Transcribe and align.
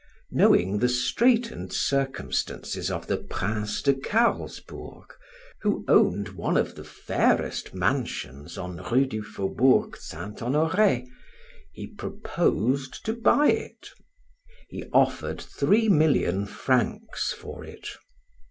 Knowing 0.31 0.79
the 0.79 0.89
straitened 0.89 1.71
circumstances 1.71 2.89
of 2.89 3.05
the 3.05 3.17
Prince 3.17 3.83
de 3.83 3.93
Carlsbourg 3.93 5.13
who 5.61 5.85
owned 5.87 6.29
one 6.29 6.57
of 6.57 6.73
the 6.73 6.83
fairest 6.83 7.75
mansions 7.75 8.57
on 8.57 8.77
Rue 8.77 9.05
du 9.05 9.21
Faubourg 9.21 9.95
Saint 9.95 10.41
Honore, 10.41 11.03
he 11.71 11.85
proposed 11.85 13.05
to 13.05 13.13
buy 13.13 13.49
it. 13.49 13.89
He 14.69 14.85
offered 14.91 15.39
three 15.39 15.87
million 15.87 16.47
francs 16.47 17.31
for 17.31 17.63
it. 17.63 17.87